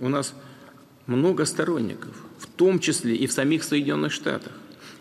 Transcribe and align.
у 0.00 0.08
нас 0.08 0.34
много 1.06 1.44
сторонников, 1.44 2.12
в 2.38 2.46
том 2.46 2.78
числе 2.78 3.14
и 3.14 3.26
в 3.26 3.32
самих 3.32 3.64
Соединенных 3.64 4.12
Штатах 4.12 4.52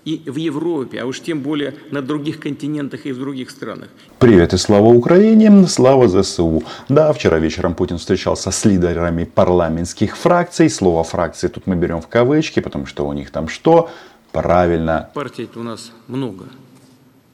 и 0.06 0.24
в 0.26 0.38
Европе, 0.38 1.02
а 1.02 1.06
уж 1.06 1.20
тем 1.20 1.42
более 1.42 1.76
на 1.92 2.02
других 2.02 2.40
континентах 2.40 3.06
и 3.06 3.12
в 3.12 3.20
других 3.20 3.50
странах. 3.50 3.90
Привет 4.20 4.54
и 4.54 4.58
слава 4.58 4.86
Украине, 4.86 5.68
слава 5.68 6.08
ЗСУ. 6.08 6.64
Да, 6.88 7.12
вчера 7.12 7.40
вечером 7.40 7.76
Путин 7.76 7.98
встречался 7.98 8.52
с 8.52 8.64
лидерами 8.64 9.26
парламентских 9.26 10.16
фракций. 10.16 10.70
Слово 10.70 11.04
фракции 11.04 11.50
тут 11.50 11.68
мы 11.68 11.76
берем 11.76 12.00
в 12.02 12.08
кавычки, 12.08 12.62
потому 12.62 12.86
что 12.86 13.06
у 13.06 13.12
них 13.12 13.32
там 13.32 13.50
что? 13.50 13.90
Правильно. 14.32 15.10
Партий 15.14 15.50
у 15.56 15.64
нас 15.64 15.92
много, 16.08 16.46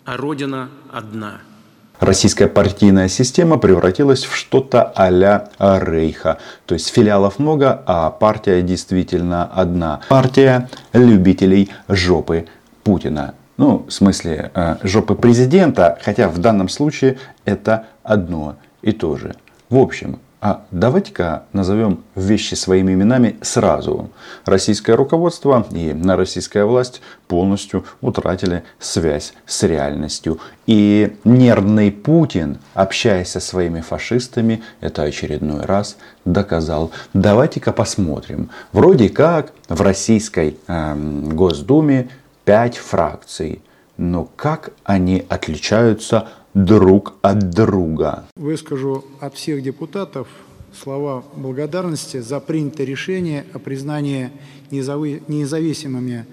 а 0.03 0.17
Родина 0.17 0.69
одна– 0.91 1.41
Российская 1.99 2.47
партийная 2.47 3.07
система 3.07 3.57
превратилась 3.57 4.23
в 4.25 4.35
что-то 4.35 4.83
а-ля 4.95 5.49
Рейха. 5.59 6.37
То 6.65 6.73
есть 6.73 6.89
филиалов 6.89 7.39
много, 7.39 7.81
а 7.85 8.09
партия 8.09 8.61
действительно 8.61 9.45
одна. 9.45 10.01
Партия 10.09 10.69
любителей 10.91 11.69
жопы 11.87 12.47
Путина. 12.83 13.35
Ну, 13.57 13.85
в 13.87 13.91
смысле, 13.91 14.51
э, 14.53 14.77
жопы 14.83 15.15
президента, 15.15 15.99
хотя 16.01 16.27
в 16.27 16.39
данном 16.39 16.69
случае 16.69 17.19
это 17.45 17.85
одно 18.03 18.55
и 18.81 18.91
то 18.91 19.15
же. 19.15 19.35
В 19.69 19.77
общем, 19.77 20.19
а 20.45 20.65
давайте-ка 20.71 21.43
назовем 21.53 22.03
вещи 22.15 22.55
своими 22.55 22.91
именами 22.91 23.37
сразу. 23.41 24.09
Российское 24.43 24.93
руководство 24.95 25.65
и 25.71 25.95
российская 26.05 26.65
власть 26.65 27.01
полностью 27.29 27.85
утратили 28.01 28.65
связь 28.77 29.35
с 29.45 29.63
реальностью. 29.63 30.41
И 30.67 31.15
нервный 31.23 31.93
Путин, 31.93 32.57
общаясь 32.73 33.29
со 33.29 33.39
своими 33.39 33.79
фашистами, 33.79 34.61
это 34.81 35.03
очередной 35.03 35.61
раз 35.61 35.95
доказал. 36.25 36.91
Давайте-ка 37.13 37.71
посмотрим. 37.71 38.49
Вроде 38.73 39.07
как 39.07 39.53
в 39.69 39.81
российской 39.81 40.57
э, 40.67 40.95
Госдуме 41.31 42.09
пять 42.43 42.75
фракций. 42.75 43.61
Но 43.95 44.27
как 44.35 44.71
они 44.83 45.25
отличаются 45.29 46.27
друг 46.53 47.15
от 47.21 47.49
друга? 47.49 48.25
Выскажу 48.35 49.05
от 49.19 49.35
всех 49.35 49.61
депутатов 49.61 50.27
слова 50.73 51.23
благодарности 51.35 52.19
за 52.19 52.39
принятое 52.39 52.85
решение 52.85 53.45
о 53.53 53.59
признании 53.59 54.31
независимыми 54.71 56.25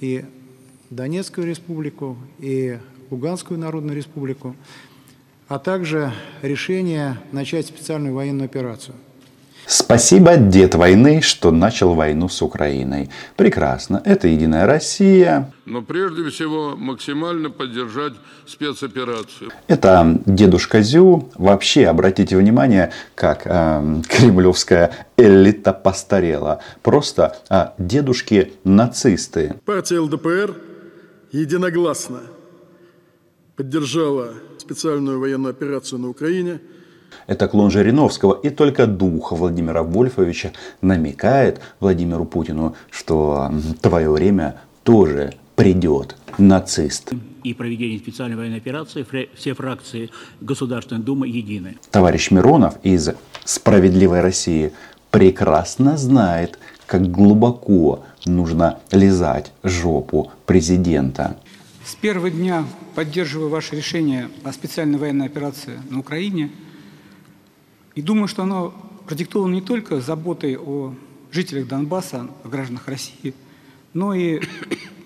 и 0.00 0.24
Донецкую 0.90 1.46
республику, 1.46 2.16
и 2.38 2.78
Луганскую 3.10 3.58
Народную 3.58 3.96
республику, 3.96 4.54
а 5.48 5.58
также 5.58 6.12
решение 6.42 7.18
начать 7.32 7.66
специальную 7.66 8.14
военную 8.14 8.46
операцию– 8.46 8.94
Спасибо, 9.66 10.36
дед 10.36 10.74
войны, 10.74 11.22
что 11.22 11.50
начал 11.50 11.94
войну 11.94 12.28
с 12.28 12.42
Украиной. 12.42 13.08
Прекрасно. 13.36 14.02
Это 14.04 14.28
Единая 14.28 14.66
Россия. 14.66 15.52
Но 15.64 15.80
прежде 15.80 16.28
всего 16.28 16.76
максимально 16.76 17.50
поддержать 17.50 18.12
спецоперацию. 18.46 19.50
Это 19.66 20.20
дедушка 20.26 20.82
Зю. 20.82 21.30
Вообще, 21.36 21.86
обратите 21.86 22.36
внимание, 22.36 22.92
как 23.14 23.42
э, 23.46 24.02
кремлевская 24.08 25.08
элита 25.16 25.72
постарела. 25.72 26.60
Просто 26.82 27.36
э, 27.48 27.68
дедушки 27.78 28.52
нацисты. 28.64 29.54
Партия 29.64 30.00
ЛДПР 30.00 30.54
единогласно 31.32 32.20
поддержала 33.56 34.34
специальную 34.58 35.20
военную 35.20 35.50
операцию 35.50 36.00
на 36.00 36.08
Украине– 36.08 36.60
это 37.26 37.48
клон 37.48 37.70
Жириновского. 37.70 38.34
И 38.42 38.50
только 38.50 38.86
дух 38.86 39.32
Владимира 39.32 39.82
Вольфовича 39.82 40.52
намекает 40.80 41.60
Владимиру 41.80 42.24
Путину, 42.24 42.74
что 42.90 43.52
твое 43.80 44.10
время 44.10 44.56
тоже 44.82 45.34
придет. 45.56 46.16
Нацист. 46.38 47.12
И 47.44 47.54
проведение 47.54 47.98
специальной 47.98 48.36
военной 48.36 48.56
операции 48.56 49.06
все 49.34 49.54
фракции 49.54 50.10
Государственной 50.40 51.02
Думы 51.02 51.28
едины. 51.28 51.76
Товарищ 51.90 52.30
Миронов 52.30 52.74
из 52.82 53.10
«Справедливой 53.44 54.20
России» 54.20 54.72
прекрасно 55.10 55.96
знает, 55.96 56.58
как 56.86 57.08
глубоко 57.10 58.04
нужно 58.26 58.80
лизать 58.90 59.52
жопу 59.62 60.32
президента. 60.44 61.36
С 61.84 61.94
первого 61.94 62.30
дня 62.30 62.64
поддерживаю 62.94 63.50
ваше 63.50 63.76
решение 63.76 64.28
о 64.42 64.52
специальной 64.52 64.98
военной 64.98 65.26
операции 65.26 65.80
на 65.90 66.00
Украине– 66.00 66.50
и 67.94 68.02
думаю, 68.02 68.28
что 68.28 68.42
оно 68.42 68.74
продиктовано 69.06 69.54
не 69.54 69.62
только 69.62 70.00
заботой 70.00 70.56
о 70.56 70.94
жителях 71.30 71.68
Донбасса, 71.68 72.28
о 72.42 72.48
гражданах 72.48 72.88
России, 72.88 73.34
но 73.92 74.14
и 74.14 74.40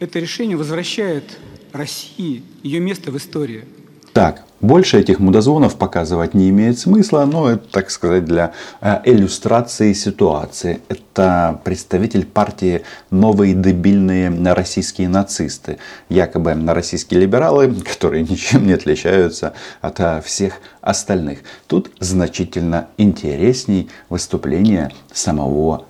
это 0.00 0.19
решение 0.19 0.56
возвращает 0.56 1.38
России 1.72 2.43
ее 2.62 2.81
место 2.81 3.10
в 3.10 3.16
истории– 3.16 3.65
так, 4.18 4.42
больше 4.60 4.98
этих 4.98 5.20
мудозвонов 5.20 5.76
показывать 5.76 6.34
не 6.34 6.48
имеет 6.48 6.76
смысла, 6.76 7.24
но 7.24 7.50
это, 7.50 7.70
так 7.70 7.88
сказать, 7.88 8.24
для 8.24 8.52
э, 8.80 8.96
иллюстрации 9.04 9.92
ситуации. 9.92 10.80
Это 10.88 11.60
представитель 11.62 12.26
партии 12.26 12.82
«Новые 13.12 13.54
дебильные 13.54 14.28
российские 14.54 15.08
нацисты». 15.08 15.78
Якобы 16.08 16.52
российские 16.66 17.20
либералы, 17.20 17.72
которые 17.92 18.24
ничем 18.24 18.66
не 18.66 18.72
отличаются 18.72 19.52
от 19.80 20.00
э, 20.00 20.20
всех 20.24 20.54
остальных. 20.80 21.38
Тут 21.68 21.92
значительно 22.00 22.88
интересней 22.96 23.88
выступление 24.08 24.90
самого 25.12 25.84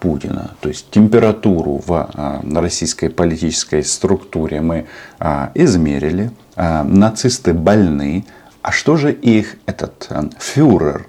Путина. 0.00 0.50
То 0.60 0.68
есть 0.68 0.90
температуру 0.90 1.80
в 1.86 2.10
российской 2.54 3.08
политической 3.08 3.84
структуре 3.84 4.60
мы 4.60 4.86
измерили. 5.54 6.32
Э, 6.56 6.82
нацисты 6.82 7.54
больны, 7.54 8.26
а 8.60 8.72
что 8.72 8.96
же 8.96 9.12
их 9.12 9.56
этот 9.66 10.08
фюрер? 10.38 11.06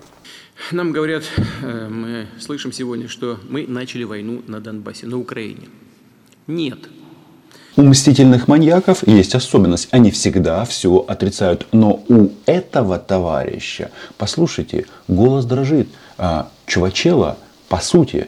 Нам 0.71 0.93
говорят, 0.93 1.23
э, 1.61 1.89
мы 1.89 2.27
слышим 2.39 2.71
сегодня, 2.71 3.09
что 3.09 3.37
мы 3.49 3.65
начали 3.67 4.05
войну 4.05 4.41
на 4.47 4.61
Донбассе, 4.61 5.05
на 5.07 5.17
Украине. 5.17 5.67
Нет. 6.47 6.79
У 7.75 7.81
мстительных 7.81 8.47
маньяков 8.47 9.05
есть 9.07 9.35
особенность. 9.35 9.89
Они 9.91 10.11
всегда 10.11 10.63
все 10.63 11.03
отрицают. 11.07 11.67
Но 11.71 12.03
у 12.07 12.29
этого 12.45 12.99
товарища, 12.99 13.91
послушайте, 14.17 14.85
голос 15.07 15.45
дрожит. 15.45 15.89
Чувачела, 16.67 17.37
по 17.73 17.79
сути, 17.81 18.27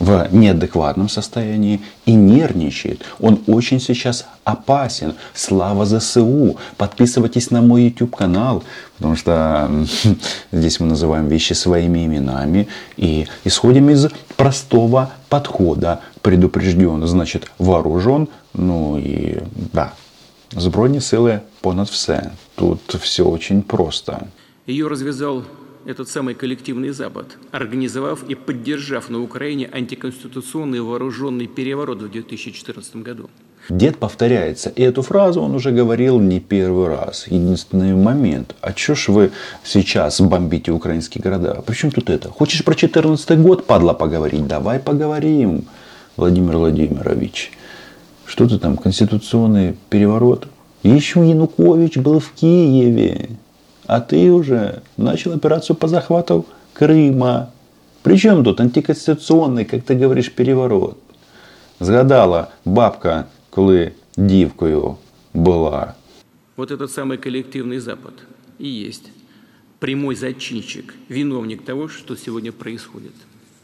в 0.00 0.28
неадекватном 0.32 1.08
состоянии 1.08 1.80
и 2.04 2.14
нервничает. 2.14 3.02
Он 3.20 3.38
очень 3.46 3.78
сейчас 3.78 4.26
опасен. 4.42 5.14
Слава 5.34 5.86
ЗСУ. 5.86 6.56
Подписывайтесь 6.76 7.52
на 7.52 7.62
мой 7.62 7.84
YouTube 7.84 8.16
канал, 8.16 8.64
потому 8.96 9.14
что 9.14 9.70
здесь 10.52 10.80
мы 10.80 10.86
называем 10.86 11.28
вещи 11.28 11.52
своими 11.52 12.06
именами 12.06 12.66
и 12.96 13.28
исходим 13.44 13.88
из 13.90 14.08
простого 14.36 15.12
подхода. 15.28 16.00
Предупрежден, 16.20 17.06
значит 17.06 17.46
вооружен. 17.58 18.26
Ну 18.52 18.98
и 18.98 19.42
да, 19.72 19.92
Збройні 20.56 21.00
сили 21.00 21.40
понад 21.60 21.88
все. 21.88 22.30
Тут 22.54 22.80
все 23.00 23.22
очень 23.22 23.62
просто. 23.62 24.26
Ее 24.66 24.88
развязал 24.88 25.42
этот 25.86 26.08
самый 26.08 26.34
коллективный 26.34 26.90
Запад, 26.90 27.36
организовав 27.50 28.24
и 28.28 28.34
поддержав 28.34 29.10
на 29.10 29.20
Украине 29.20 29.68
антиконституционный 29.72 30.80
вооруженный 30.80 31.46
переворот 31.46 32.02
в 32.02 32.10
2014 32.10 32.96
году. 32.96 33.30
Дед 33.70 33.96
повторяется. 33.96 34.70
И 34.70 34.82
эту 34.82 35.02
фразу 35.02 35.40
он 35.40 35.54
уже 35.54 35.70
говорил 35.70 36.20
не 36.20 36.38
первый 36.38 36.88
раз. 36.88 37.26
Единственный 37.28 37.94
момент. 37.94 38.54
А 38.60 38.72
чё 38.72 38.94
ж 38.94 39.08
вы 39.08 39.30
сейчас 39.64 40.20
бомбите 40.20 40.70
украинские 40.70 41.22
города? 41.22 41.62
Причем 41.66 41.90
тут 41.90 42.10
это? 42.10 42.28
Хочешь 42.28 42.62
про 42.62 42.74
14 42.74 43.38
год, 43.38 43.64
падла, 43.66 43.94
поговорить? 43.94 44.46
Давай 44.46 44.78
поговорим, 44.78 45.64
Владимир 46.16 46.58
Владимирович. 46.58 47.52
Что 48.26 48.46
ты 48.46 48.58
там, 48.58 48.76
конституционный 48.76 49.76
переворот? 49.88 50.48
Еще 50.82 51.26
Янукович 51.26 51.96
был 51.96 52.20
в 52.20 52.32
Киеве. 52.32 53.30
А 53.86 54.00
ты 54.00 54.30
уже 54.32 54.82
начал 54.96 55.32
операцию 55.32 55.76
по 55.76 55.88
захвату 55.88 56.46
Крыма. 56.72 57.50
Причем 58.02 58.44
тут 58.44 58.60
антиконституционный, 58.60 59.64
как 59.64 59.84
ты 59.84 59.94
говоришь, 59.94 60.32
переворот? 60.32 60.98
Згадала 61.80 62.48
бабка, 62.64 63.26
коли 63.50 63.92
дівкою 64.16 64.96
була. 65.34 65.94
Вот 66.56 66.70
этот 66.70 66.90
самый 66.90 67.18
коллективный 67.18 67.78
Запад 67.78 68.14
и 68.58 68.68
есть 68.68 69.10
прямой 69.80 70.14
зачинщик, 70.14 70.94
виновник 71.08 71.64
того, 71.64 71.88
что 71.88 72.16
сегодня 72.16 72.52
происходит. 72.52 73.12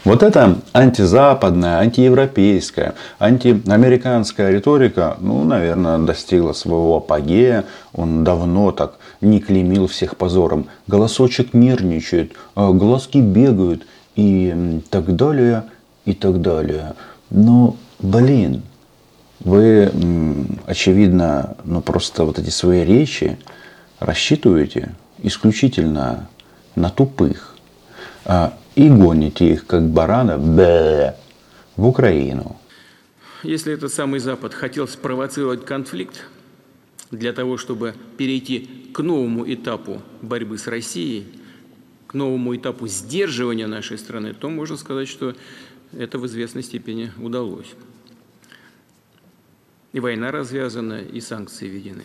Вот 0.04 0.22
эта 0.22 0.58
антизападная, 0.72 1.78
антиевропейская, 1.78 2.94
антиамериканская 3.18 4.50
риторика, 4.50 5.16
ну, 5.20 5.44
наверное, 5.44 5.98
достигла 5.98 6.52
своего 6.52 6.96
апогея. 6.96 7.64
Он 7.92 8.24
давно 8.24 8.72
так 8.72 8.98
не 9.20 9.40
клеймил 9.40 9.86
всех 9.86 10.16
позором. 10.16 10.66
Голосочек 10.86 11.54
нервничает, 11.54 12.32
а 12.54 12.72
глазки 12.72 13.18
бегают. 13.18 13.86
и 14.16 14.80
так 14.90 15.14
далее, 15.16 15.64
и 16.04 16.14
так 16.14 16.40
далее. 16.40 16.94
Но, 17.30 17.76
блин, 18.00 18.62
вы, 19.40 19.90
очевидно, 20.66 21.56
ну 21.64 21.80
просто 21.80 22.24
вот 22.24 22.38
эти 22.38 22.50
свои 22.50 22.84
речи 22.84 23.38
рассчитываете 23.98 24.94
исключительно 25.22 26.28
на 26.74 26.90
тупых 26.90 27.56
а, 28.24 28.54
и 28.74 28.88
гоните 28.88 29.52
их, 29.52 29.66
как 29.66 29.88
баранов, 29.88 30.40
в 30.40 31.86
Украину. 31.86 32.56
Если 33.42 33.72
этот 33.72 33.92
самый 33.92 34.20
Запад 34.20 34.52
хотел 34.52 34.86
спровоцировать 34.86 35.64
конфликт 35.64 36.26
для 37.10 37.32
того, 37.32 37.56
чтобы 37.56 37.94
перейти 38.16 38.90
к 38.92 39.00
новому 39.00 39.52
этапу 39.52 40.02
борьбы 40.22 40.58
с 40.58 40.66
Россией, 40.66 41.26
к 42.06 42.14
новому 42.14 42.56
этапу 42.56 42.88
сдерживания 42.88 43.66
нашей 43.66 43.98
страны, 43.98 44.34
то 44.34 44.48
можно 44.48 44.76
сказать, 44.76 45.08
что 45.08 45.34
это 45.92 46.18
в 46.18 46.26
известной 46.26 46.62
степени 46.62 47.12
удалось. 47.18 47.74
И 49.92 50.00
война 50.00 50.30
развязана, 50.30 51.00
и 51.00 51.20
санкции 51.20 51.68
введены. 51.68 52.04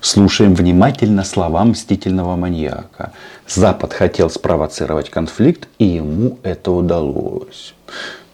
Слушаем 0.00 0.54
внимательно 0.54 1.24
слова 1.24 1.64
мстительного 1.64 2.36
маньяка. 2.36 3.12
Запад 3.48 3.92
хотел 3.92 4.30
спровоцировать 4.30 5.10
конфликт, 5.10 5.68
и 5.78 5.84
ему 5.84 6.38
это 6.44 6.70
удалось. 6.70 7.74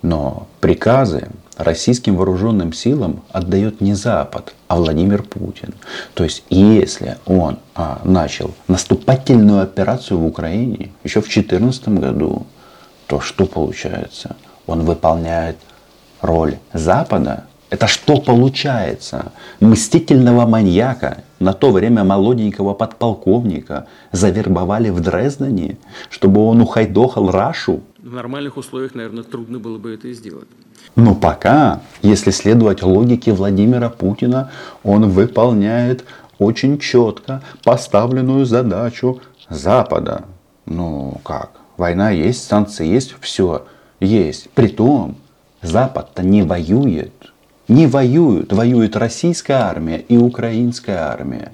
Но 0.04 0.48
приказы 0.60 1.28
российским 1.56 2.16
вооруженным 2.16 2.74
силам 2.74 3.22
отдает 3.32 3.80
не 3.80 3.94
Запад, 3.94 4.54
а 4.68 4.76
Владимир 4.76 5.22
Путин. 5.22 5.72
То 6.12 6.24
есть, 6.24 6.44
если 6.50 7.16
он 7.24 7.58
а, 7.74 8.02
начал 8.04 8.50
наступательную 8.68 9.62
операцию 9.62 10.18
в 10.18 10.26
Украине 10.26 10.92
еще 11.04 11.22
в 11.22 11.24
2014 11.24 11.88
году, 11.88 12.46
то 13.06 13.18
что 13.20 13.46
получается? 13.46 14.36
Он 14.66 14.82
выполняет 14.82 15.56
роль 16.20 16.58
Запада 16.74 17.44
это 17.74 17.88
что 17.88 18.20
получается? 18.20 19.32
Мстительного 19.58 20.46
маньяка, 20.46 21.24
на 21.40 21.52
то 21.52 21.72
время 21.72 22.04
молоденького 22.04 22.72
подполковника, 22.72 23.86
завербовали 24.12 24.90
в 24.90 25.00
Дрездене, 25.00 25.78
чтобы 26.08 26.46
он 26.46 26.60
ухайдохал 26.60 27.32
Рашу? 27.32 27.80
В 28.04 28.12
нормальных 28.12 28.58
условиях, 28.58 28.94
наверное, 28.94 29.24
трудно 29.24 29.58
было 29.58 29.78
бы 29.78 29.94
это 29.94 30.12
сделать. 30.12 30.48
Но 30.94 31.14
пока, 31.14 31.80
если 32.02 32.30
следовать 32.30 32.82
логике 32.82 33.32
Владимира 33.32 33.88
Путина, 33.88 34.50
он 34.82 35.08
выполняет 35.08 36.04
очень 36.38 36.78
четко 36.78 37.42
поставленную 37.64 38.44
задачу 38.44 39.20
Запада. 39.48 40.24
Ну 40.66 41.18
как? 41.24 41.52
Война 41.78 42.10
есть, 42.10 42.44
санкции 42.44 42.86
есть, 42.86 43.14
все 43.20 43.66
есть. 44.00 44.50
Притом, 44.50 45.16
Запад-то 45.62 46.22
не 46.22 46.42
воюет 46.42 47.12
не 47.68 47.86
воюют. 47.86 48.52
Воюет 48.52 48.96
российская 48.96 49.54
армия 49.54 49.98
и 49.98 50.16
украинская 50.16 50.98
армия. 50.98 51.52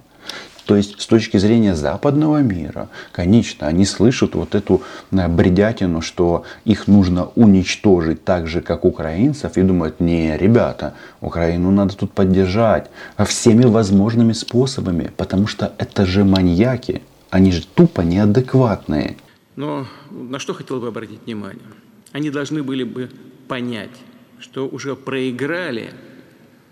То 0.71 0.77
есть 0.77 1.01
с 1.01 1.07
точки 1.09 1.37
зрения 1.37 1.75
западного 1.75 2.43
мира, 2.43 2.91
конечно, 3.11 3.67
они 3.67 3.85
слышат 3.85 4.37
вот 4.37 4.55
эту 4.55 4.83
э, 5.11 5.27
бредятину, 5.27 6.01
что 6.01 6.45
их 6.65 6.87
нужно 6.87 7.25
уничтожить 7.35 8.23
так 8.25 8.47
же, 8.47 8.61
как 8.61 8.85
украинцев, 8.85 9.57
и 9.57 9.63
думают, 9.63 9.99
не, 9.99 10.37
ребята, 10.37 10.95
Украину 11.21 11.73
надо 11.73 11.97
тут 11.97 12.13
поддержать 12.13 12.89
всеми 13.19 13.65
возможными 13.65 14.33
способами, 14.33 15.11
потому 15.17 15.49
что 15.49 15.73
это 15.77 16.07
же 16.07 16.23
маньяки, 16.23 17.03
они 17.31 17.51
же 17.51 17.67
тупо 17.67 18.03
неадекватные. 18.03 19.17
Но 19.57 19.89
на 20.13 20.39
что 20.39 20.55
хотел 20.55 20.79
бы 20.79 20.87
обратить 20.87 21.25
внимание? 21.27 21.67
Они 22.13 22.31
должны 22.31 22.63
были 22.63 22.85
бы 22.85 23.11
понять, 23.49 23.97
что 24.39 24.69
уже 24.69 24.95
проиграли 24.95 25.91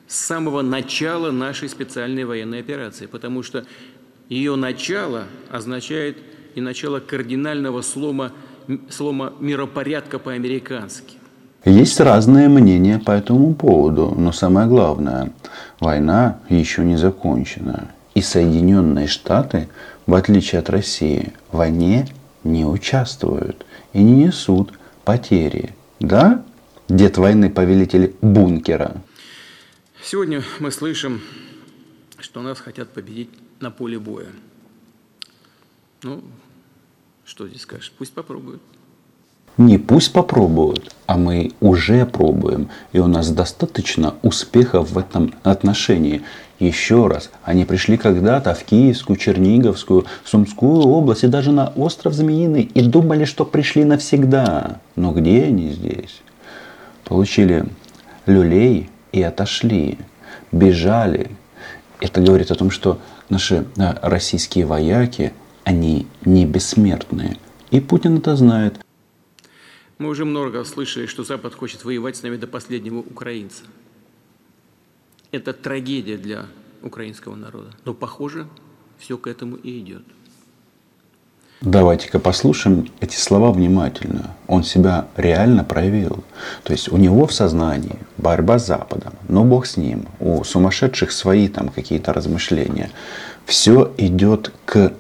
с 0.08 0.16
самого 0.16 0.62
начала 0.62 1.31
нашей 1.31 1.69
специальной 1.69 2.25
военной 2.25 2.60
операции, 2.60 3.06
потому 3.06 3.43
что 3.43 3.64
ее 4.28 4.56
начало 4.56 5.25
означает 5.50 6.16
и 6.55 6.60
начало 6.60 6.99
кардинального 6.99 7.82
слома, 7.82 8.32
слома 8.88 9.34
миропорядка 9.38 10.19
по-американски. 10.19 11.16
Есть 11.64 12.00
разные 12.00 12.49
мнения 12.49 12.99
по 12.99 13.10
этому 13.10 13.55
поводу, 13.55 14.14
но 14.16 14.32
самое 14.32 14.66
главное, 14.66 15.32
война 15.81 16.38
еще 16.49 16.84
не 16.84 16.96
закончена. 16.96 17.90
И 18.14 18.22
Соединенные 18.22 19.06
Штаты, 19.06 19.69
в 20.06 20.14
отличие 20.14 20.60
от 20.60 20.70
России, 20.70 21.32
в 21.52 21.58
войне 21.58 22.08
не 22.44 22.64
участвуют 22.64 23.66
и 23.93 24.02
не 24.02 24.25
несут 24.25 24.72
потери. 25.05 25.75
Да? 26.00 26.43
Дед 26.88 27.19
войны, 27.19 27.50
повелитель 27.50 28.14
бункера. 28.22 29.02
Сегодня 30.03 30.43
мы 30.61 30.71
слышим, 30.71 31.21
что 32.19 32.41
нас 32.43 32.59
хотят 32.59 32.89
победить 32.91 33.31
на 33.61 33.71
поле 33.71 33.99
боя. 33.99 34.29
Ну, 36.03 36.23
что 37.25 37.49
здесь 37.49 37.62
скажешь? 37.62 37.93
Пусть 37.99 38.12
попробуют. 38.12 38.62
Не 39.56 39.77
пусть 39.79 40.12
попробуют, 40.12 40.95
а 41.06 41.17
мы 41.19 41.53
уже 41.61 42.06
пробуем. 42.06 42.71
И 42.93 43.00
у 43.00 43.09
нас 43.09 43.31
достаточно 43.31 44.15
успехов 44.23 44.91
в 44.91 44.99
этом 44.99 45.35
отношении. 45.43 46.23
Еще 46.61 47.06
раз, 47.09 47.31
они 47.43 47.65
пришли 47.65 47.97
когда-то 47.97 48.55
в 48.55 48.65
Киевскую, 48.65 49.17
Черниговскую, 49.17 50.06
Сумскую 50.25 50.83
область 50.83 51.25
и 51.25 51.29
даже 51.29 51.51
на 51.51 51.69
остров 51.71 52.15
Змеиный 52.15 52.62
и 52.62 52.83
думали, 52.83 53.25
что 53.25 53.44
пришли 53.44 53.85
навсегда. 53.85 54.81
Но 54.94 55.12
где 55.12 55.44
они 55.44 55.71
здесь? 55.71 56.23
получили 57.09 57.65
люлей 58.27 58.91
и 59.12 59.22
отошли, 59.22 59.99
бежали. 60.52 61.31
Это 62.00 62.20
говорит 62.20 62.50
о 62.50 62.55
том, 62.55 62.70
что 62.70 63.00
наши 63.28 63.66
э, 63.76 63.94
российские 64.02 64.66
вояки, 64.66 65.32
они 65.64 66.06
не 66.25 66.46
бессмертные. 66.46 67.37
И 67.70 67.81
Путин 67.81 68.19
это 68.19 68.37
знает. 68.37 68.81
Мы 69.99 70.08
уже 70.08 70.25
много 70.25 70.64
слышали, 70.64 71.06
что 71.06 71.25
Запад 71.25 71.55
хочет 71.55 71.84
воевать 71.84 72.16
с 72.16 72.22
нами 72.22 72.37
до 72.37 72.46
последнего 72.46 72.99
украинца. 72.99 73.64
Это 75.32 75.52
трагедия 75.52 76.16
для 76.16 76.46
украинского 76.82 77.34
народа. 77.34 77.72
Но, 77.84 77.94
похоже, 77.94 78.46
все 78.99 79.19
к 79.19 79.26
этому 79.26 79.56
и 79.56 79.78
идет. 79.81 80.02
Давайте-ка 81.60 82.20
послушаем 82.20 82.88
эти 83.00 83.16
слова 83.16 83.50
внимательно. 83.50 84.37
Он 84.46 84.62
себя 84.62 85.06
реально 85.16 85.64
проявил. 85.64 86.22
То 86.62 86.72
есть 86.72 86.88
у 86.88 86.96
него 86.96 87.26
в 87.26 87.32
сознании 87.32 87.96
борьба 88.17 88.60
с 88.60 88.67
Западом. 88.67 89.15
Но 89.29 89.43
Бог 89.43 89.67
с 89.67 89.77
ним. 89.77 90.06
У 90.20 90.44
сумасшедших 90.44 91.10
свои 91.10 91.48
там 91.48 91.69
какие-то 91.69 92.12
размышления. 92.12 92.91
Все 93.44 93.91
идет 93.98 94.53
к 94.67 94.93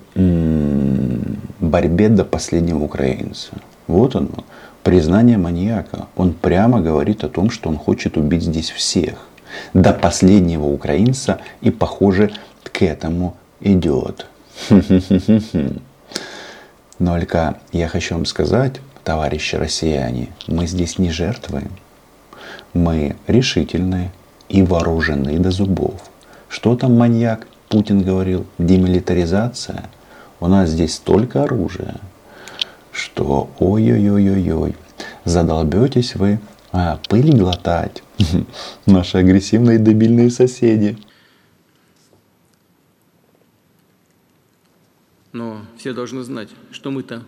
борьбе 1.60 2.08
до 2.08 2.24
последнего 2.24 2.82
украинца. 2.82 3.50
Вот 3.86 4.16
оно. 4.16 4.44
Признание 4.82 5.38
маньяка. 5.38 6.08
Он 6.16 6.32
прямо 6.32 6.80
говорит 6.80 7.22
о 7.22 7.28
том, 7.28 7.50
что 7.50 7.68
он 7.68 7.76
хочет 7.76 8.16
убить 8.16 8.42
здесь 8.42 8.70
всех. 8.70 9.14
До 9.74 9.92
последнего 9.92 10.64
украинца. 10.64 11.40
И 11.60 11.70
похоже 11.70 12.32
к 12.64 12.82
этому 12.82 13.36
идет. 13.60 14.26
Но 16.98 17.14
только 17.14 17.58
я 17.72 17.88
хочу 17.88 18.14
вам 18.14 18.26
сказать, 18.26 18.80
товарищи 19.04 19.56
россияне, 19.56 20.28
мы 20.46 20.66
здесь 20.66 20.98
не 20.98 21.10
жертвы. 21.10 21.64
Мы 22.74 23.16
решительные 23.26 24.10
и 24.48 24.62
вооружены 24.62 25.38
до 25.38 25.50
зубов. 25.50 26.00
Что 26.48 26.76
там 26.76 26.96
маньяк 26.96 27.46
Путин 27.68 28.02
говорил? 28.02 28.46
Демилитаризация. 28.58 29.84
У 30.40 30.46
нас 30.46 30.70
здесь 30.70 30.94
столько 30.94 31.44
оружия, 31.44 31.96
что 32.92 33.50
ой-ой-ой-ой-ой, 33.58 34.74
задолбетесь 35.24 36.14
вы 36.14 36.38
а, 36.72 36.98
пыль 37.08 37.36
глотать. 37.36 38.02
Наши 38.86 39.18
агрессивные 39.18 39.78
дебильные 39.78 40.30
соседи. 40.30 40.98
Но 45.32 45.62
все 45.76 45.92
должны 45.92 46.22
знать, 46.22 46.48
что 46.70 46.90
мы-то 46.90 47.22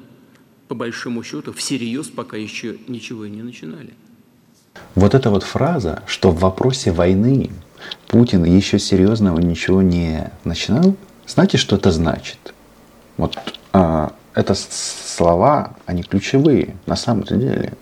по 0.68 0.74
большому 0.74 1.22
счету 1.22 1.52
всерьез 1.52 2.08
пока 2.08 2.36
еще 2.36 2.76
ничего 2.88 3.24
и 3.24 3.30
не 3.30 3.42
начинали. 3.42 3.94
Вот 4.94 5.14
эта 5.14 5.30
вот 5.30 5.42
фраза, 5.42 6.02
что 6.06 6.30
в 6.30 6.40
вопросе 6.40 6.92
войны 6.92 7.50
Путин 8.08 8.44
еще 8.44 8.78
серьезного 8.78 9.40
ничего 9.40 9.82
не 9.82 10.30
начинал, 10.44 10.96
знаете, 11.26 11.58
что 11.58 11.76
это 11.76 11.90
значит? 11.90 12.54
Вот 13.16 13.36
а, 13.72 14.12
это 14.34 14.54
слова, 14.54 15.76
они 15.86 16.02
ключевые 16.02 16.76
на 16.86 16.96
самом 16.96 17.24
деле. 17.24 17.74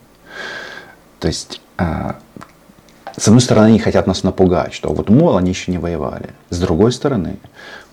То 1.21 1.29
есть, 1.29 1.61
а, 1.77 2.19
с 3.17 3.27
одной 3.27 3.41
стороны, 3.41 3.67
они 3.67 3.79
хотят 3.79 4.07
нас 4.07 4.23
напугать, 4.23 4.75
что 4.75 4.93
вот, 4.93 5.09
мол, 5.09 5.37
они 5.37 5.51
еще 5.51 5.71
не 5.71 5.79
воевали. 5.79 6.31
С 6.51 6.59
другой 6.59 6.93
стороны, 6.93 7.39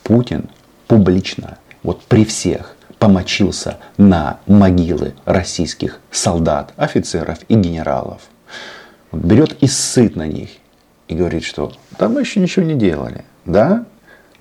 Путин 0.04 0.50
публично 0.88 1.58
вот 1.86 2.04
при 2.04 2.26
всех 2.26 2.76
помочился 2.98 3.78
на 3.98 4.40
могилы 4.48 5.14
российских 5.26 6.00
солдат, 6.12 6.74
офицеров 6.76 7.40
и 7.48 7.54
генералов. 7.56 8.22
Берет 9.12 9.56
и 9.62 9.68
сыт 9.68 10.16
на 10.16 10.26
них 10.26 10.50
и 11.08 11.16
говорит, 11.16 11.44
что 11.44 11.72
там 11.98 12.14
мы 12.14 12.22
еще 12.22 12.40
ничего 12.40 12.66
не 12.66 12.74
делали. 12.74 13.24
Да? 13.46 13.86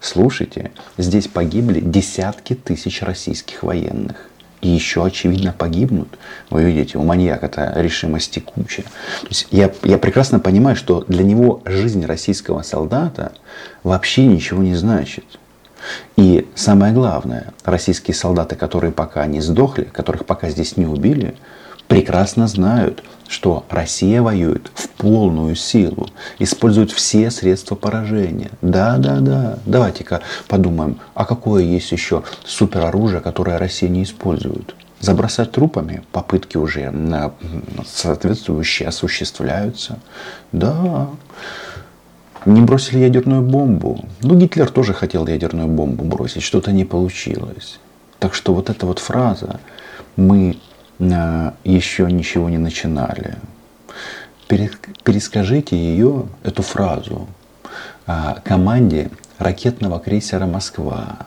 Слушайте, 0.00 0.72
здесь 0.96 1.28
погибли 1.28 1.80
десятки 1.80 2.54
тысяч 2.54 3.02
российских 3.02 3.62
военных. 3.62 4.30
И 4.62 4.68
еще, 4.68 5.04
очевидно, 5.04 5.52
погибнут. 5.52 6.18
Вы 6.48 6.64
видите, 6.64 6.96
у 6.96 7.02
маньяка-то 7.02 7.74
решимости 7.76 8.38
куча. 8.38 8.82
То 9.20 9.28
есть 9.28 9.48
я, 9.50 9.70
я 9.82 9.98
прекрасно 9.98 10.40
понимаю, 10.40 10.74
что 10.74 11.04
для 11.06 11.22
него 11.22 11.60
жизнь 11.66 12.06
российского 12.06 12.62
солдата 12.62 13.32
вообще 13.82 14.24
ничего 14.24 14.62
не 14.62 14.74
значит. 14.74 15.24
И 16.16 16.48
самое 16.54 16.92
главное, 16.92 17.52
российские 17.64 18.14
солдаты, 18.14 18.56
которые 18.56 18.92
пока 18.92 19.26
не 19.26 19.40
сдохли, 19.40 19.84
которых 19.84 20.24
пока 20.26 20.50
здесь 20.50 20.76
не 20.76 20.86
убили, 20.86 21.34
прекрасно 21.88 22.48
знают, 22.48 23.02
что 23.28 23.64
Россия 23.68 24.22
воюет 24.22 24.70
в 24.74 24.88
полную 24.90 25.54
силу, 25.56 26.08
использует 26.38 26.90
все 26.90 27.30
средства 27.30 27.74
поражения. 27.74 28.50
Да, 28.62 28.96
да, 28.98 29.20
да. 29.20 29.58
Давайте-ка 29.66 30.20
подумаем, 30.48 30.98
а 31.14 31.24
какое 31.24 31.62
есть 31.62 31.92
еще 31.92 32.22
супероружие, 32.44 33.20
которое 33.20 33.58
Россия 33.58 33.88
не 33.90 34.02
использует? 34.02 34.74
Забросать 35.00 35.52
трупами 35.52 36.02
попытки 36.12 36.56
уже 36.56 36.92
соответствующие 37.86 38.88
осуществляются. 38.88 39.98
Да. 40.52 41.08
Не 42.46 42.60
бросили 42.60 42.98
ядерную 42.98 43.42
бомбу. 43.42 44.04
Ну, 44.22 44.36
Гитлер 44.38 44.70
тоже 44.70 44.92
хотел 44.92 45.26
ядерную 45.26 45.68
бомбу 45.68 46.04
бросить, 46.04 46.42
что-то 46.42 46.72
не 46.72 46.84
получилось. 46.84 47.78
Так 48.18 48.34
что 48.34 48.54
вот 48.54 48.70
эта 48.70 48.86
вот 48.86 48.98
фраза 48.98 49.60
«мы 50.16 50.56
Э, 50.98 51.52
еще 51.64 52.10
ничего 52.10 52.48
не 52.48 52.58
начинали. 52.58 53.36
Перескажите 54.48 55.76
ее, 55.76 56.26
эту 56.42 56.62
фразу, 56.62 57.26
э, 58.06 58.34
команде 58.44 59.10
ракетного 59.38 59.98
крейсера 59.98 60.46
«Москва». 60.46 61.18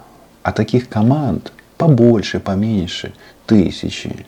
А 0.44 0.52
таких 0.54 0.88
команд 0.88 1.52
побольше, 1.78 2.40
поменьше, 2.40 3.14
тысячи. 3.46 4.26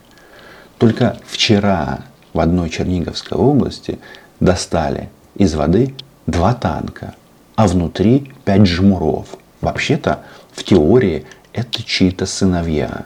Только 0.78 1.18
вчера 1.26 2.00
в 2.34 2.40
одной 2.40 2.70
Черниговской 2.70 3.38
области 3.38 4.00
достали 4.40 5.10
из 5.36 5.56
воды 5.56 5.94
два 6.30 6.54
танка, 6.54 7.16
а 7.56 7.68
внутри 7.68 8.32
пять 8.46 8.66
жмуров. 8.66 9.28
Вообще-то, 9.62 10.24
в 10.52 10.64
теории, 10.64 11.26
это 11.54 11.84
чьи-то 11.84 12.26
сыновья. 12.26 13.06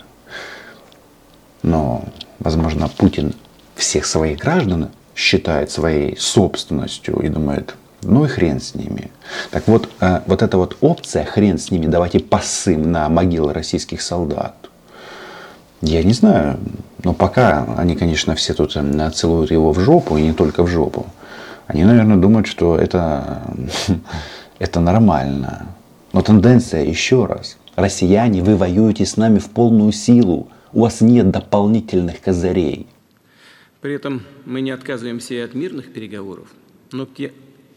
Но 1.62 2.06
возможно, 2.40 2.90
Путин 2.90 3.34
всех 3.76 4.06
своих 4.06 4.40
граждан 4.40 4.90
считает 5.16 5.72
своей 5.72 6.18
собственностью 6.18 7.20
и 7.20 7.30
думает, 7.30 7.76
ну 8.02 8.26
и 8.26 8.28
хрен 8.28 8.60
с 8.60 8.76
ними. 8.76 9.12
Так 9.52 9.68
вот, 9.68 9.90
э, 10.00 10.22
вот 10.26 10.42
эта 10.42 10.58
вот 10.58 10.78
опция, 10.82 11.26
хрен 11.26 11.58
с 11.58 11.72
ними, 11.72 11.88
давайте 11.88 12.20
посым 12.20 12.92
на 12.92 13.10
могилы 13.10 13.54
российских 13.54 14.02
солдат. 14.02 14.56
Я 15.82 16.04
не 16.04 16.14
знаю, 16.14 16.60
но 17.04 17.14
пока 17.14 17.66
они, 17.78 17.96
конечно, 17.96 18.36
все 18.36 18.54
тут 18.54 18.76
э, 18.76 19.12
целуют 19.12 19.52
его 19.52 19.72
в 19.72 19.80
жопу, 19.80 20.18
и 20.18 20.22
не 20.22 20.34
только 20.34 20.64
в 20.64 20.68
жопу. 20.68 21.06
Они, 21.68 21.84
наверное, 21.84 22.18
думают, 22.18 22.48
что 22.48 22.78
это, 22.78 23.42
это 24.60 24.80
нормально. 24.80 25.68
Но 26.12 26.22
тенденция, 26.22 26.86
еще 26.86 27.26
раз, 27.26 27.58
россияне, 27.76 28.44
вы 28.44 28.56
воюете 28.56 29.06
с 29.06 29.18
нами 29.18 29.40
в 29.40 29.50
полную 29.50 29.92
силу 29.92 30.50
у 30.74 30.82
вас 30.82 31.02
нет 31.02 31.32
дополнительных 31.32 32.22
козырей. 32.22 32.88
При 33.82 33.94
этом 33.94 34.24
мы 34.46 34.62
не 34.62 34.72
отказываемся 34.72 35.34
и 35.34 35.38
от 35.38 35.54
мирных 35.54 35.92
переговоров, 35.94 36.48
но 36.92 37.06
те, 37.06 37.34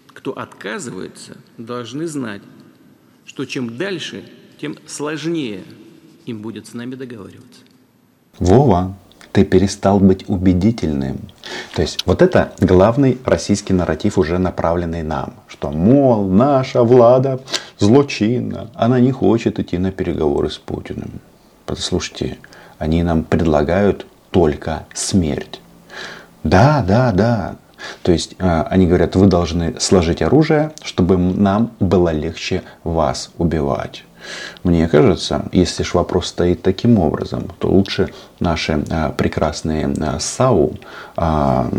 кто 0.08 0.32
отказывается, 0.32 1.36
должны 1.58 2.06
знать, 2.06 2.42
что 3.24 3.44
чем 3.44 3.76
дальше, 3.76 4.24
тем 4.60 4.76
сложнее 4.86 5.62
им 6.24 6.40
будет 6.42 6.66
с 6.66 6.74
нами 6.74 6.94
договариваться. 6.94 7.60
Вова, 8.38 8.96
ты 9.36 9.44
перестал 9.44 10.00
быть 10.00 10.24
убедительным. 10.30 11.18
То 11.74 11.82
есть 11.82 11.98
вот 12.06 12.22
это 12.22 12.52
главный 12.58 13.18
российский 13.26 13.74
нарратив, 13.74 14.16
уже 14.16 14.38
направленный 14.38 15.02
нам, 15.02 15.34
что, 15.46 15.70
мол, 15.70 16.26
наша 16.26 16.82
влада 16.82 17.40
злочинна, 17.78 18.70
она 18.72 18.98
не 18.98 19.12
хочет 19.12 19.58
идти 19.58 19.76
на 19.76 19.92
переговоры 19.92 20.48
с 20.48 20.56
Путиным. 20.56 21.20
Послушайте, 21.66 22.38
они 22.78 23.02
нам 23.02 23.24
предлагают 23.24 24.06
только 24.30 24.86
смерть. 24.94 25.60
Да, 26.42 26.82
да, 26.88 27.12
да. 27.12 27.56
То 28.02 28.12
есть 28.12 28.36
э, 28.38 28.62
они 28.70 28.86
говорят, 28.86 29.16
вы 29.16 29.26
должны 29.26 29.78
сложить 29.78 30.22
оружие, 30.22 30.72
чтобы 30.82 31.18
нам 31.18 31.72
было 31.78 32.08
легче 32.08 32.62
вас 32.84 33.32
убивать. 33.36 34.05
Мне 34.62 34.88
кажется, 34.88 35.46
если 35.52 35.82
же 35.82 35.90
вопрос 35.94 36.28
стоит 36.28 36.62
таким 36.62 36.98
образом, 36.98 37.48
то 37.58 37.68
лучше 37.68 38.12
наши 38.40 38.84
э, 38.88 39.12
прекрасные 39.16 39.92
э, 39.96 40.18
САУ 40.20 40.76
э, 41.16 41.70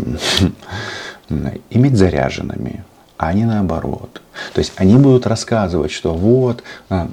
иметь 1.70 1.96
заряженными, 1.96 2.84
а 3.16 3.32
не 3.32 3.44
наоборот. 3.44 4.22
То 4.54 4.60
есть 4.60 4.72
они 4.76 4.96
будут 4.96 5.26
рассказывать, 5.26 5.90
что 5.90 6.14
вот 6.14 6.62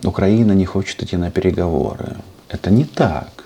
Украина 0.04 0.54
не 0.54 0.66
хочет 0.66 1.02
идти 1.04 1.18
на 1.18 1.32
переговоры. 1.32 2.18
Это 2.50 2.70
не 2.70 2.86
так 2.86 3.45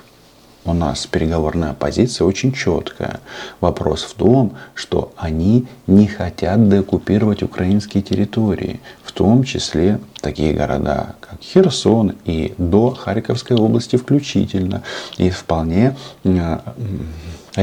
у 0.70 0.74
нас 0.74 1.08
переговорная 1.08 1.74
позиция 1.74 2.26
очень 2.26 2.54
четкая. 2.54 3.20
Вопрос 3.60 4.04
в 4.04 4.14
том, 4.14 4.54
что 4.76 5.12
они 5.18 5.68
не 5.88 6.08
хотят 6.08 6.70
деоккупировать 6.70 7.44
украинские 7.44 8.04
территории, 8.04 8.80
в 9.04 9.12
том 9.12 9.44
числе 9.44 10.00
такие 10.22 10.54
города, 10.54 11.16
как 11.20 11.42
Херсон 11.42 12.16
и 12.26 12.54
до 12.58 12.92
Харьковской 12.92 13.58
области 13.58 13.96
включительно. 13.96 14.84
И 15.18 15.30
вполне 15.30 15.96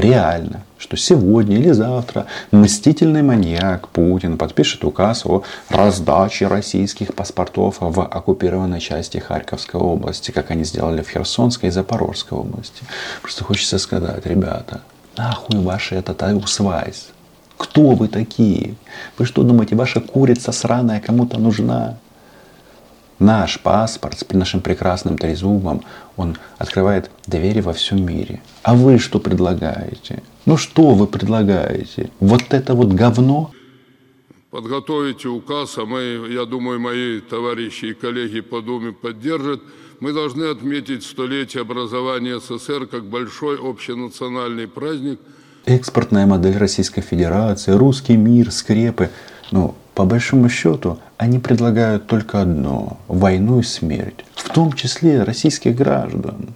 реально, 0.00 0.62
что 0.78 0.96
сегодня 0.96 1.58
или 1.58 1.70
завтра 1.72 2.26
мстительный 2.50 3.22
маньяк 3.22 3.88
Путин 3.88 4.38
подпишет 4.38 4.84
указ 4.84 5.24
о 5.26 5.42
раздаче 5.68 6.46
российских 6.46 7.14
паспортов 7.14 7.76
в 7.80 8.00
оккупированной 8.02 8.80
части 8.80 9.18
Харьковской 9.18 9.80
области, 9.80 10.30
как 10.30 10.50
они 10.50 10.64
сделали 10.64 11.02
в 11.02 11.08
Херсонской 11.08 11.68
и 11.68 11.72
Запорожской 11.72 12.38
области. 12.38 12.84
Просто 13.22 13.44
хочется 13.44 13.78
сказать, 13.78 14.26
ребята, 14.26 14.82
нахуй 15.16 15.60
ваши 15.60 15.94
этот 15.94 16.22
аусвайс? 16.22 17.08
Кто 17.56 17.90
вы 17.92 18.08
такие? 18.08 18.74
Вы 19.18 19.24
что 19.24 19.42
думаете, 19.42 19.76
ваша 19.76 20.00
курица 20.00 20.52
сраная 20.52 21.00
кому-то 21.00 21.38
нужна? 21.38 21.96
Наш 23.18 23.60
паспорт 23.60 24.18
с 24.18 24.32
нашим 24.34 24.60
прекрасным 24.60 25.16
трезубом, 25.16 25.82
он 26.16 26.36
открывает 26.58 27.10
двери 27.26 27.60
во 27.60 27.72
всем 27.72 28.04
мире. 28.04 28.42
А 28.62 28.74
вы 28.74 28.98
что 28.98 29.18
предлагаете? 29.18 30.22
Ну 30.44 30.58
что 30.58 30.94
вы 30.94 31.06
предлагаете? 31.06 32.10
Вот 32.20 32.42
это 32.50 32.74
вот 32.74 32.92
говно? 32.92 33.52
Подготовите 34.50 35.28
указ, 35.28 35.78
а 35.78 35.86
мы, 35.86 36.28
я 36.30 36.44
думаю, 36.44 36.78
мои 36.78 37.20
товарищи 37.20 37.86
и 37.86 37.94
коллеги 37.94 38.40
по 38.40 38.60
Думе 38.60 38.92
поддержат. 38.92 39.62
Мы 40.00 40.12
должны 40.12 40.44
отметить 40.44 41.02
столетие 41.02 41.62
образования 41.62 42.38
СССР 42.38 42.86
как 42.86 43.04
большой 43.04 43.58
общенациональный 43.58 44.68
праздник. 44.68 45.20
Экспортная 45.64 46.26
модель 46.26 46.58
Российской 46.58 47.00
Федерации, 47.00 47.72
русский 47.72 48.16
мир, 48.16 48.52
скрепы. 48.52 49.10
Ну, 49.50 49.74
по 49.96 50.04
большому 50.04 50.50
счету, 50.50 50.98
они 51.16 51.38
предлагают 51.38 52.06
только 52.06 52.42
одно– 52.42 52.98
войну 53.08 53.60
и 53.60 53.62
смерть. 53.62 54.26
В 54.34 54.50
том 54.50 54.74
числе 54.74 55.22
российских 55.22 55.74
граждан. 55.74 56.54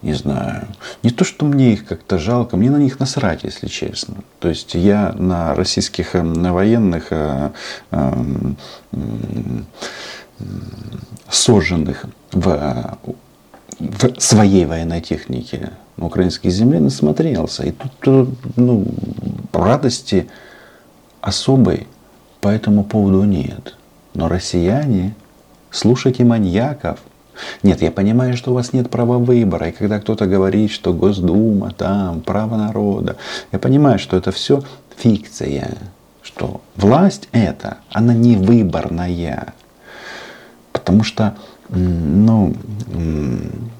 Не 0.00 0.14
знаю. 0.14 0.68
Не 1.02 1.10
то, 1.10 1.22
что 1.22 1.44
мне 1.44 1.74
их 1.74 1.84
как-то 1.84 2.18
жалко, 2.18 2.56
мне 2.56 2.70
на 2.70 2.78
них 2.78 2.98
насрать, 2.98 3.44
если 3.44 3.66
честно. 3.66 4.14
То 4.40 4.48
есть 4.48 4.74
я 4.74 5.12
на 5.12 5.54
российских 5.54 6.14
э, 6.14 6.22
на 6.22 6.54
военных 6.54 7.08
э, 7.10 7.50
э, 7.90 8.12
сожженных 11.28 12.06
в, 12.32 12.98
в 13.78 14.18
своей 14.18 14.64
военной 14.64 15.02
технике 15.02 15.72
на 15.98 16.06
украинской 16.06 16.48
земле 16.48 16.80
насмотрелся. 16.80 17.64
И 17.64 17.72
тут 18.00 18.30
ну, 18.56 18.86
радости 19.52 20.30
особой 21.20 21.86
по 22.42 22.48
этому 22.48 22.82
поводу 22.82 23.22
нет. 23.22 23.76
Но 24.14 24.28
россияне, 24.28 25.14
слушайте 25.70 26.24
маньяков. 26.24 26.98
Нет, 27.62 27.80
я 27.80 27.92
понимаю, 27.92 28.36
что 28.36 28.50
у 28.50 28.54
вас 28.54 28.72
нет 28.72 28.90
права 28.90 29.18
выбора. 29.18 29.68
И 29.68 29.72
когда 29.72 30.00
кто-то 30.00 30.26
говорит, 30.26 30.72
что 30.72 30.92
Госдума, 30.92 31.70
там, 31.70 32.20
право 32.20 32.56
народа, 32.56 33.16
я 33.52 33.58
понимаю, 33.60 33.98
что 34.00 34.16
это 34.16 34.32
все 34.32 34.62
фикция. 34.96 35.78
Что 36.22 36.60
власть 36.76 37.28
это, 37.30 37.78
она 37.90 38.12
не 38.12 38.36
выборная. 38.36 39.54
Потому 40.72 41.04
что, 41.04 41.36
ну, 41.68 42.54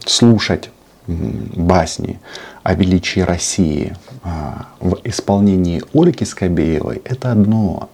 слушать 0.07 0.71
басни 1.09 2.21
о 2.63 2.75
величии 2.75 3.21
России 3.21 3.97
а, 4.23 4.67
в 4.79 4.99
исполнении 5.03 5.83
Ольги 5.93 6.25
Скобеевой– 6.25 7.03
это 7.05 7.33
одно. 7.33 7.91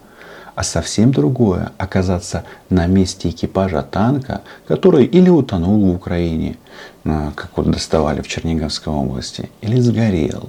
А 0.58 0.64
совсем 0.64 1.12
другое– 1.12 1.70
оказаться 1.78 2.44
на 2.68 2.88
месте 2.88 3.28
экипажа 3.28 3.80
танка, 3.80 4.42
который 4.66 5.04
или 5.04 5.30
утонул 5.30 5.86
в 5.86 5.94
Украине, 5.94 6.58
а, 7.04 7.30
как 7.30 7.56
вот 7.56 7.70
доставали 7.70 8.22
в 8.22 8.26
Черниговской 8.26 8.92
области, 8.92 9.50
или 9.60 9.78
сгорел. 9.78 10.48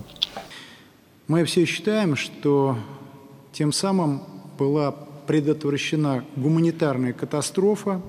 Мы 1.27 1.45
все 1.45 1.63
считаем, 1.65 2.15
что 2.15 2.75
тем 3.53 3.71
самым 3.71 4.23
была 4.57 4.95
предотвращена 5.27 6.23
гуманитарная 6.35 7.13
катастрофа, 7.13 8.01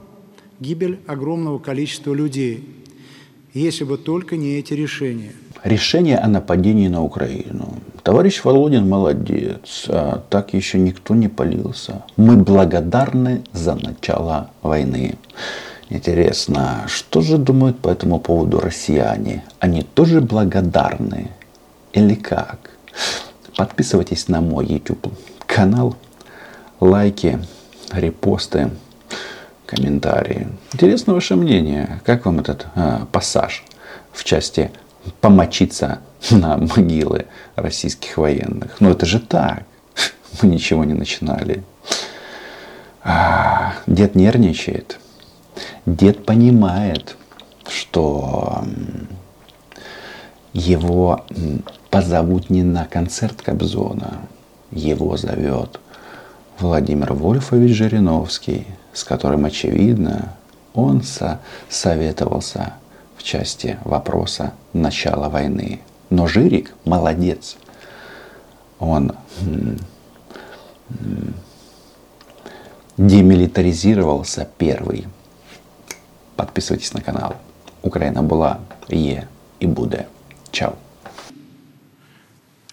гибель 0.59 1.00
огромного 1.07 1.59
количества 1.59 2.14
людей– 2.14 2.76
если 3.54 3.85
бы 3.85 3.99
только 3.99 4.37
не 4.37 4.59
эти 4.59 4.75
решения. 4.75 5.33
Решение 5.64 6.19
о 6.19 6.28
нападении 6.28 6.88
на 6.88 7.02
Украину. 7.02 7.78
Товарищ 8.02 8.42
Володин 8.45 8.88
молодец, 8.88 9.87
а 9.88 10.23
так 10.30 10.54
еще 10.54 10.78
никто 10.78 11.14
не 11.14 11.28
полился. 11.28 12.04
Мы 12.16 12.37
благодарны 12.37 13.42
за 13.52 13.75
начало 13.75 14.50
войны. 14.62 15.16
Интересно, 15.90 16.85
что 16.87 17.21
же 17.21 17.37
думают 17.37 17.78
по 17.78 17.88
этому 17.88 18.21
поводу 18.21 18.61
россияне? 18.61 19.45
Они 19.59 19.83
тоже 19.83 20.21
благодарны? 20.21 21.30
Или 21.92 22.14
как? 22.14 22.71
Подписывайтесь 23.57 24.28
на 24.28 24.40
мой 24.40 24.66
YouTube 24.66 25.12
канал, 25.47 25.97
лайки, 26.78 27.40
репосты 27.92 28.71
комментарии. 29.70 30.48
Интересно 30.72 31.14
ваше 31.14 31.36
мнение. 31.36 32.00
Как 32.04 32.26
вам 32.26 32.40
этот 32.40 32.66
э, 32.74 32.98
пассаж 33.12 33.64
в 34.12 34.24
части 34.24 34.70
помочиться 35.20 36.00
на 36.30 36.56
могилы 36.56 37.26
российских 37.54 38.18
военных? 38.18 38.80
Ну 38.80 38.90
это 38.90 39.06
же 39.06 39.20
так. 39.20 39.62
Мы 40.42 40.48
ничего 40.48 40.84
не 40.84 40.94
начинали. 40.94 41.62
А, 43.02 43.74
дед 43.86 44.14
нервничает. 44.14 44.98
Дед 45.86 46.26
понимает, 46.26 47.16
что 47.68 48.64
его 50.52 51.24
позовут 51.90 52.50
не 52.50 52.62
на 52.62 52.84
концерт 52.86 53.40
Кобзона. 53.40 54.22
Его 54.72 55.16
зовет 55.16 55.80
Владимир 56.60 57.14
Вольфович 57.14 57.74
Жириновский, 57.74 58.66
с 58.92 59.02
которым, 59.02 59.46
очевидно, 59.46 60.36
он 60.74 61.02
советовался 61.70 62.74
в 63.16 63.22
части 63.22 63.78
вопроса 63.84 64.52
начала 64.74 65.30
войны. 65.30 65.80
Но 66.10 66.26
Жирик 66.26 66.74
молодец. 66.84 67.56
Он 68.78 69.12
демилитаризировался 72.98 74.46
первый. 74.58 75.06
Подписывайтесь 76.36 76.92
на 76.92 77.00
канал. 77.00 77.36
Украина 77.82 78.22
была, 78.22 78.60
е 78.88 79.26
и 79.60 79.66
будет. 79.66 80.08
Чао. 80.50 80.74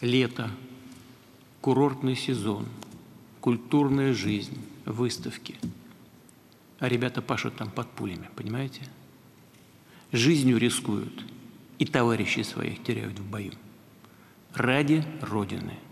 Лето, 0.02 0.50
курортный 1.62 2.16
сезон, 2.16 2.66
культурная 3.48 4.14
жизнь, 4.14 4.58
выставки– 4.86 5.56
а 6.80 6.90
ребята 6.90 7.22
пашут 7.22 7.56
там 7.56 7.72
под 7.72 7.90
пулями, 7.90 8.30
понимаете? 8.36 8.82
Жизнью 10.12 10.58
рискуют 10.58 11.26
и 11.80 11.86
товарищей 11.86 12.44
своих 12.44 12.84
теряют 12.84 13.18
в 13.18 13.30
бою. 13.30 13.54
Ради 14.54 15.02
Родины– 15.22 15.76